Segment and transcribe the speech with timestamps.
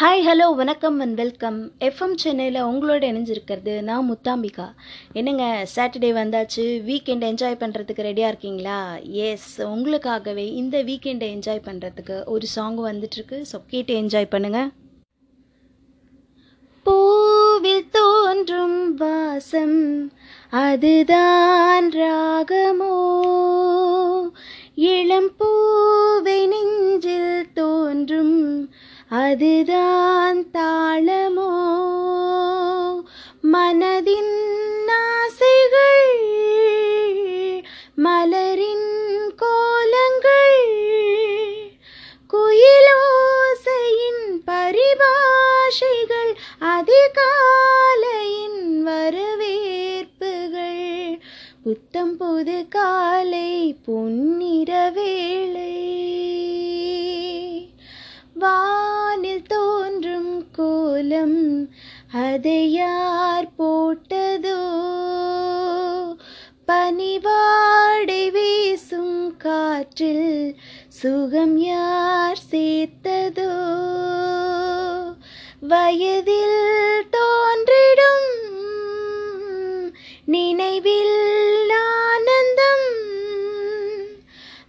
[0.00, 4.66] Hi hello வணக்கம் and welcome FM சென்னையில் உங்களோட இணைஞ்சிருக்கிறது நான் முத்தாம்பிகா.
[5.18, 5.44] என்னங்க
[5.74, 8.76] சாட்டர்டே வந்தாச்சு வீக்கெண்ட் என்ஜாய் பண்ணுறதுக்கு ரெடியாக இருக்கீங்களா?
[9.24, 13.40] எஸ் உங்களுக்காகவே இந்த வீக்கெண்டை என்ஜாய் பண்ணுறதுக்கு ஒரு சாங் வந்துட்டுருக்கு.
[13.52, 14.70] ஸோ கேட்டு என்ஜாய் பண்ணுங்கள்
[16.86, 19.80] பூவில் தோன்றும் வாசம்
[20.64, 22.94] அதுதான் ராகமோ.
[24.90, 25.47] இளம்பூ
[29.28, 31.66] அதுதான் தாளமோ?
[33.52, 34.36] மனதின்
[34.90, 36.20] ஆசைகள்
[37.96, 40.64] மலரின் கோலங்கள்
[42.32, 51.18] குயிலோசையின் பரிபாஷைகள் அதிகாலையின் வரவேற்புகள்.
[51.64, 55.87] புத்தம் புது காலை பொன்னிற வேளை
[60.98, 61.68] கோலம்
[62.12, 64.60] அதை யார் போட்டதோ?
[66.68, 70.56] பனிவாடை வீசும் காற்றில்
[70.88, 73.52] சுகம் யார் சேர்த்ததோ?
[75.60, 78.30] வயதில் தோன்றிடும்
[80.24, 82.88] நினைவில் ஆனந்தம்.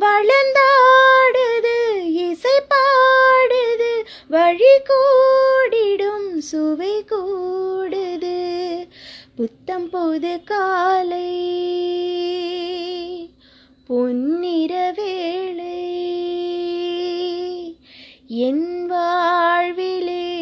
[0.00, 1.78] வளர்ந்தாடுது
[2.12, 5.49] இசை பாடுது வழி கூடிடும்
[6.40, 8.86] சுவை கூடுது.
[9.34, 11.58] புத்தம் போது காலை.
[13.86, 15.78] பொன்னிற வேளை.
[18.26, 20.38] என் வாழ்விலே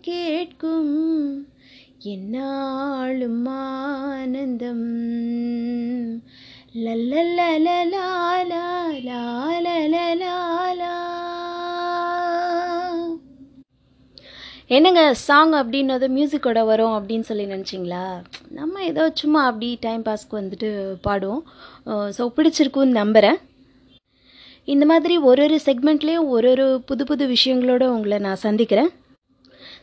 [0.00, 1.48] கேட்கும்.
[1.98, 5.35] என்னாலும் ஆனந்தம்.
[14.70, 18.04] என்னங்க சாங் அப்படின்னது மியூசிக்கோட வரும் அப்படின்னு சொல்லி நினச்சிங்களா
[18.50, 20.70] நம்ம ஏதோ சும்மா அப்படி டைம் பாஸ்க்கு வந்துட்டு
[21.00, 21.42] பாடுவோம்
[22.16, 23.38] ஸோ பிடிச்சிருக்குன்னு நம்புகிறேன்
[24.68, 28.92] இந்த மாதிரி ஒரு ஒரு செக்மெண்ட்லேயும் ஒரு ஒரு புது புது விஷயங்களோட உங்களை நான் சந்திக்கிறேன்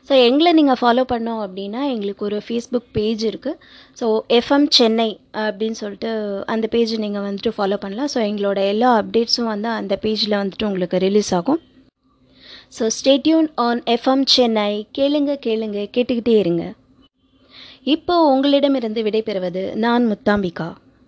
[0.08, 3.60] ஸோ எங்களை நீங்கள் ஃபாலோ பண்ணோம் அப்படின்னா எங்களுக்கு ஒரு ஃபேஸ்புக் பேஜ் இருக்குது
[4.00, 4.06] ஸோ
[4.38, 5.10] எஃப்எம் சென்னை
[5.44, 6.10] அப்படின்னு சொல்லிட்டு
[6.54, 8.12] அந்த பேஜை நீங்கள் வந்துட்டு ஃபாலோ பண்ணலாம்.
[8.14, 11.62] ஸோ எங்களோட எல்லா அப்டேட்ஸும் வந்து அந்த பேஜில் வந்துட்டு உங்களுக்கு ரிலீஸ் ஆகும்.
[12.78, 14.70] So stay tuned on FM Chennai
[15.00, 16.64] கேளுங்க கேளுங்க கேட்டுக்கிட்டே இருங்க.
[17.96, 20.70] இப்போ உங்களிடமிருந்து விடைபெறுவது நான் முத்தாம்பிகா.